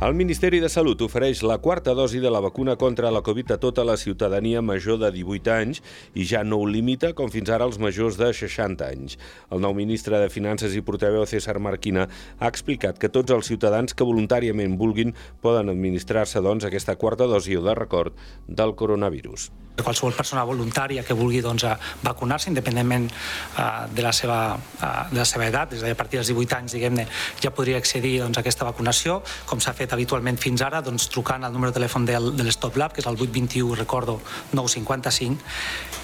El 0.00 0.14
Ministeri 0.16 0.62
de 0.64 0.68
Salut 0.72 1.02
ofereix 1.04 1.42
la 1.44 1.58
quarta 1.60 1.92
dosi 1.92 2.22
de 2.24 2.30
la 2.32 2.40
vacuna 2.40 2.78
contra 2.80 3.10
la 3.12 3.20
Covid 3.20 3.50
a 3.52 3.58
tota 3.60 3.84
la 3.84 3.98
ciutadania 4.00 4.62
major 4.64 4.96
de 5.02 5.10
18 5.12 5.52
anys 5.52 5.82
i 6.16 6.24
ja 6.24 6.40
no 6.40 6.56
ho 6.56 6.64
limita, 6.64 7.12
com 7.12 7.28
fins 7.28 7.52
ara, 7.52 7.68
els 7.68 7.76
majors 7.76 8.16
de 8.16 8.32
60 8.32 8.88
anys. 8.88 9.18
El 9.52 9.60
nou 9.60 9.76
ministre 9.76 10.16
de 10.24 10.32
Finances 10.32 10.72
i 10.72 10.80
portaveu 10.80 11.28
César 11.28 11.58
Marquina 11.60 12.08
ha 12.38 12.48
explicat 12.48 12.96
que 12.96 13.12
tots 13.12 13.36
els 13.36 13.52
ciutadans 13.52 13.92
que 13.92 14.08
voluntàriament 14.08 14.80
vulguin 14.80 15.12
poden 15.44 15.68
administrar-se, 15.68 16.40
doncs, 16.40 16.64
aquesta 16.64 16.96
quarta 16.96 17.28
dosi 17.28 17.60
o 17.60 17.66
de 17.68 17.76
record 17.76 18.16
del 18.48 18.72
coronavirus 18.72 19.50
qualsevol 19.82 20.14
persona 20.16 20.44
voluntària 20.44 21.04
que 21.06 21.16
vulgui 21.16 21.40
doncs, 21.44 21.64
vacunar-se, 22.04 22.50
independentment 22.50 23.08
uh, 23.10 23.86
de, 23.92 24.02
la 24.04 24.12
seva, 24.16 24.40
uh, 24.56 24.90
de 25.10 25.20
la 25.20 25.26
seva 25.28 25.46
edat, 25.48 25.74
a 25.74 25.80
dir, 25.80 25.94
a 25.94 25.98
partir 25.98 26.20
dels 26.20 26.30
18 26.32 26.58
anys, 26.58 26.76
diguem-ne, 26.76 27.06
ja 27.42 27.52
podria 27.54 27.80
accedir 27.80 28.18
doncs, 28.22 28.38
a 28.38 28.44
aquesta 28.44 28.66
vacunació, 28.68 29.20
com 29.48 29.62
s'ha 29.62 29.74
fet 29.76 29.89
fet 29.90 29.96
habitualment 29.98 30.38
fins 30.38 30.62
ara, 30.62 30.80
doncs, 30.82 31.08
trucant 31.10 31.42
al 31.44 31.52
número 31.52 31.72
de 31.72 31.80
telèfon 31.80 32.06
del, 32.06 32.30
de 32.36 32.46
l'Stop 32.46 32.76
Lab, 32.78 32.94
que 32.94 33.02
és 33.02 33.08
el 33.10 33.18
821, 33.18 33.74
recordo, 33.74 34.20
955, 34.54 35.42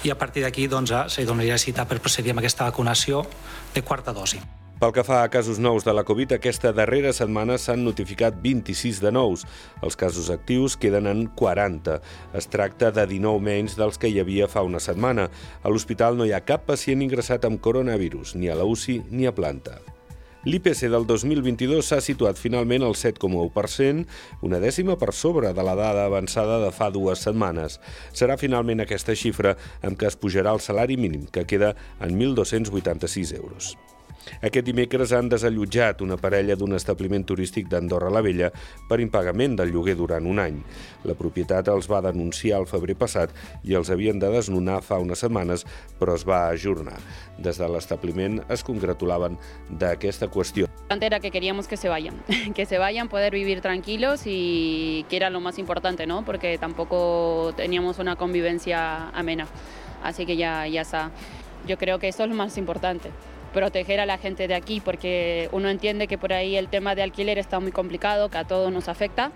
i 0.03 0.11
a 0.11 0.17
partir 0.17 0.43
d'aquí 0.43 0.67
doncs, 0.67 0.91
se 1.13 1.25
donaria 1.25 1.57
cita 1.57 1.87
per 1.87 2.01
procedir 2.03 2.33
amb 2.33 2.43
aquesta 2.43 2.67
vacunació 2.67 3.25
de 3.73 3.83
quarta 3.83 4.13
dosi. 4.13 4.41
Pel 4.77 4.91
que 4.93 5.01
fa 5.01 5.23
a 5.23 5.29
casos 5.33 5.57
nous 5.57 5.81
de 5.87 5.93
la 5.95 6.03
Covid, 6.05 6.35
aquesta 6.35 6.69
darrera 6.69 7.09
setmana 7.09 7.55
s'han 7.57 7.81
notificat 7.81 8.37
26 8.43 8.99
de 9.01 9.11
nous. 9.15 9.47
Els 9.81 9.97
casos 9.97 10.29
actius 10.29 10.77
queden 10.77 11.09
en 11.09 11.25
40. 11.33 11.97
Es 12.37 12.45
tracta 12.45 12.91
de 12.93 13.07
19 13.09 13.41
menys 13.41 13.73
dels 13.79 13.97
que 13.97 14.11
hi 14.11 14.21
havia 14.21 14.45
fa 14.45 14.61
una 14.61 14.83
setmana. 14.83 15.31
A 15.63 15.73
l'hospital 15.73 16.19
no 16.19 16.29
hi 16.29 16.37
ha 16.37 16.45
cap 16.45 16.69
pacient 16.69 17.01
ingressat 17.01 17.49
amb 17.49 17.57
coronavirus, 17.57 18.37
ni 18.37 18.53
a 18.53 18.59
la 18.59 18.69
UCI 18.69 19.01
ni 19.09 19.25
a 19.25 19.33
planta. 19.33 19.79
L'IPC 20.47 20.87
del 20.87 21.03
2022 21.03 21.81
s'ha 21.83 21.97
situat 21.99 22.37
finalment 22.39 22.85
al 22.87 22.93
7,1%, 22.95 24.05
una 24.47 24.61
dècima 24.63 24.95
per 24.95 25.11
sobre 25.11 25.51
de 25.51 25.65
la 25.67 25.73
dada 25.75 26.05
avançada 26.07 26.61
de 26.61 26.69
fa 26.71 26.87
dues 26.95 27.25
setmanes. 27.27 27.75
Serà 28.15 28.39
finalment 28.39 28.85
aquesta 28.85 29.17
xifra 29.19 29.57
amb 29.83 29.99
què 29.99 30.07
es 30.07 30.15
pujarà 30.15 30.55
el 30.55 30.63
salari 30.63 30.95
mínim, 30.95 31.27
que 31.27 31.43
queda 31.43 31.75
en 31.99 32.15
1.286 32.15 33.35
euros. 33.41 33.75
Aquest 34.41 34.67
dimecres 34.67 35.13
han 35.15 35.29
desallotjat 35.31 36.01
una 36.05 36.17
parella 36.19 36.55
d'un 36.59 36.75
establiment 36.77 37.23
turístic 37.27 37.69
d'Andorra 37.71 38.11
la 38.13 38.21
Vella 38.21 38.49
per 38.89 38.99
impagament 39.01 39.55
del 39.57 39.71
lloguer 39.73 39.95
durant 39.97 40.27
un 40.29 40.41
any. 40.43 40.59
La 41.07 41.15
propietat 41.17 41.69
els 41.71 41.87
va 41.89 42.03
denunciar 42.05 42.59
el 42.61 42.67
febrer 42.69 42.97
passat 42.99 43.33
i 43.63 43.77
els 43.79 43.89
havien 43.93 44.19
de 44.19 44.29
desnonar 44.33 44.81
fa 44.85 44.99
unes 45.03 45.23
setmanes, 45.23 45.65
però 45.99 46.15
es 46.17 46.25
va 46.27 46.47
ajornar. 46.49 46.97
Des 47.37 47.57
de 47.57 47.69
l'establiment 47.71 48.41
es 48.53 48.63
congratulaven 48.67 49.37
d'aquesta 49.69 50.29
qüestió. 50.33 50.67
Era 51.07 51.21
que 51.21 51.31
queríamos 51.31 51.67
que 51.67 51.77
se 51.77 51.87
vayan, 51.87 52.15
que 52.55 52.65
se 52.65 52.77
vayan, 52.77 53.07
poder 53.07 53.33
vivir 53.33 53.61
tranquilos 53.61 54.23
y 54.25 55.05
que 55.09 55.15
era 55.15 55.29
lo 55.29 55.39
más 55.39 55.57
importante, 55.57 56.05
¿no? 56.05 56.25
Porque 56.25 56.57
tampoco 56.57 57.53
teníamos 57.55 57.99
una 57.99 58.17
convivencia 58.17 59.09
amena. 59.09 59.47
Así 60.03 60.25
que 60.25 60.35
ya, 60.35 60.67
ya 60.67 60.81
está. 60.81 61.11
Yo 61.65 61.77
creo 61.77 61.97
que 61.97 62.09
eso 62.09 62.23
es 62.23 62.29
lo 62.29 62.35
más 62.35 62.57
importante 62.57 63.09
proteger 63.57 63.99
a 63.99 64.05
la 64.05 64.19
gente 64.19 64.47
de 64.47 64.53
aquí, 64.53 64.81
porque 64.81 65.49
uno 65.51 65.67
entiende 65.69 66.07
que 66.07 66.19
por 66.19 66.31
ahí 66.31 66.57
el 66.57 66.67
tema 66.67 66.93
de 66.93 67.01
alquiler 67.01 67.39
está 67.39 67.59
muy 67.59 67.71
complicado, 67.71 68.29
que 68.29 68.37
a 68.37 68.43
todos 68.43 68.71
nos 68.71 68.87
afecta, 68.87 69.31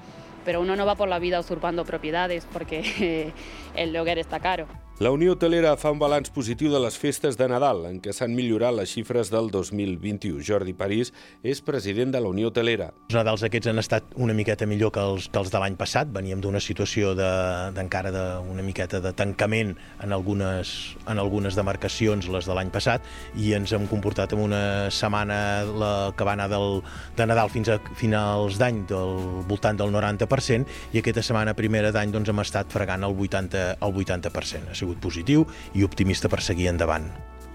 pero 0.45 0.61
uno 0.61 0.75
no 0.75 0.86
va 0.86 0.94
por 0.94 1.09
la 1.09 1.17
vida 1.17 1.39
usurpando 1.39 1.86
propiedades 1.86 2.45
porque 2.53 3.33
el 3.75 3.97
hogar 3.97 4.19
está 4.19 4.39
caro. 4.39 4.67
La 5.00 5.09
Unió 5.09 5.31
Hotelera 5.34 5.72
fa 5.81 5.89
un 5.89 5.97
balanç 5.97 6.30
positiu 6.30 6.70
de 6.70 6.78
les 6.78 6.94
festes 7.00 7.34
de 7.34 7.47
Nadal, 7.50 7.88
en 7.89 7.95
què 8.03 8.14
s'han 8.14 8.36
millorat 8.38 8.75
les 8.78 8.92
xifres 8.92 9.31
del 9.33 9.48
2021. 9.50 10.44
Jordi 10.45 10.75
París 10.78 11.09
és 11.42 11.61
president 11.66 12.11
de 12.14 12.20
la 12.22 12.30
Unió 12.30 12.52
Hotelera. 12.52 12.92
Els 13.09 13.17
Nadals 13.17 13.42
aquests 13.48 13.72
han 13.72 13.81
estat 13.81 14.14
una 14.14 14.36
miqueta 14.38 14.67
millor 14.70 14.92
que 14.94 15.02
els, 15.02 15.25
que 15.31 15.42
els 15.42 15.50
de 15.50 15.61
l'any 15.64 15.77
passat. 15.80 16.11
Veníem 16.14 16.43
d'una 16.43 16.61
situació 16.61 17.16
d'encara 17.17 18.11
de, 18.14 18.26
d'una 18.45 18.66
miqueta 18.67 18.99
de 19.02 19.14
tancament 19.17 19.73
en 20.04 20.14
algunes, 20.14 20.76
en 21.10 21.23
algunes 21.23 21.58
demarcacions, 21.58 22.30
les 22.30 22.45
de 22.45 22.60
l'any 22.60 22.70
passat, 22.70 23.02
i 23.33 23.55
ens 23.58 23.73
hem 23.73 23.89
comportat 23.89 24.37
en 24.37 24.43
una 24.45 24.61
setmana 24.93 25.39
la, 25.66 25.92
que 26.14 26.30
va 26.30 26.37
anar 26.37 26.49
del, 26.54 26.83
de 27.17 27.30
Nadal 27.32 27.49
fins 27.49 27.73
a 27.73 27.80
finals 27.98 28.61
d'any 28.61 28.83
del 28.92 29.17
voltant 29.49 29.82
del 29.82 29.89
90%, 29.98 30.70
i 30.93 31.02
aquesta 31.02 31.26
setmana 31.26 31.58
primera 31.58 31.89
d'any 31.89 32.14
doncs, 32.14 32.30
hem 32.30 32.45
estat 32.45 32.70
fregant 32.70 33.10
el 33.10 33.17
80%. 33.17 33.80
El 33.82 33.98
80%. 34.05 34.80
Sigut 34.81 35.02
positiu 35.03 35.45
i 35.77 35.86
optimista 35.87 36.31
per 36.31 36.42
seguir 36.42 36.71
endavant. 36.73 37.08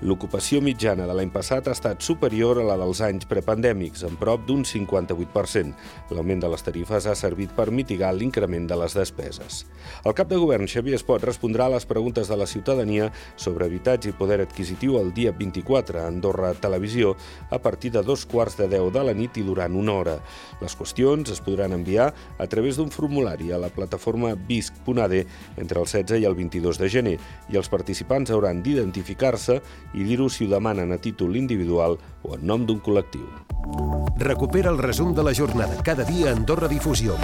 L'ocupació 0.05 0.59
mitjana 0.61 1.07
de 1.09 1.15
l'any 1.17 1.31
passat 1.33 1.71
ha 1.71 1.73
estat 1.73 2.03
superior 2.05 2.59
a 2.61 2.65
la 2.69 2.75
dels 2.77 2.99
anys 3.01 3.25
prepandèmics, 3.31 4.03
en 4.05 4.19
prop 4.21 4.43
d'un 4.45 4.61
58%. 4.61 5.71
L'augment 6.13 6.43
de 6.43 6.51
les 6.53 6.65
tarifes 6.67 7.07
ha 7.09 7.15
servit 7.17 7.55
per 7.57 7.71
mitigar 7.73 8.11
l'increment 8.13 8.67
de 8.69 8.77
les 8.77 8.93
despeses. 8.93 9.63
El 10.05 10.13
cap 10.19 10.29
de 10.29 10.37
govern, 10.37 10.69
Xavier 10.69 10.99
Espot, 10.99 11.25
respondrà 11.25 11.71
a 11.71 11.73
les 11.73 11.89
preguntes 11.89 12.29
de 12.29 12.37
la 12.37 12.45
ciutadania 12.47 13.09
sobre 13.41 13.65
habitatge 13.65 14.11
i 14.13 14.19
poder 14.19 14.43
adquisitiu 14.45 14.99
el 15.01 15.15
dia 15.17 15.33
24 15.33 16.03
a 16.03 16.11
Andorra 16.11 16.53
Televisió 16.53 17.15
a 17.49 17.57
partir 17.65 17.95
de 17.97 18.05
dos 18.05 18.27
quarts 18.29 18.59
de 18.61 18.69
10 18.69 18.93
de 18.93 19.07
la 19.09 19.17
nit 19.17 19.41
i 19.41 19.47
durant 19.49 19.81
una 19.81 19.97
hora. 19.97 20.19
Les 20.61 20.77
qüestions 20.77 21.33
es 21.33 21.41
podran 21.41 21.73
enviar 21.73 22.11
a 22.37 22.47
través 22.53 22.77
d'un 22.77 22.93
formulari 22.93 23.49
a 23.49 23.63
la 23.65 23.73
plataforma 23.73 24.35
visc.ad 24.37 25.17
entre 25.57 25.81
el 25.81 25.89
16 25.89 26.21
i 26.21 26.29
el 26.29 26.37
22 26.37 26.85
de 26.85 26.93
gener 26.93 27.17
i 27.49 27.57
els 27.57 27.73
participants 27.73 28.31
hauran 28.31 28.61
d'identificar-se 28.61 29.63
i 29.95 30.05
dir-ho 30.05 30.29
si 30.29 30.47
ho 30.47 30.51
demanen 30.51 30.93
a 30.93 30.99
títol 30.99 31.37
individual 31.37 31.99
o 32.23 32.35
en 32.35 32.47
nom 32.47 32.67
d'un 32.67 32.81
col·lectiu. 32.81 33.27
Recupera 34.19 34.71
el 34.73 34.79
resum 34.79 35.15
de 35.15 35.23
la 35.23 35.35
jornada 35.35 35.83
cada 35.83 36.05
dia 36.05 36.31
a 36.31 36.37
Andorra 36.37 36.69
Difusió. 36.69 37.19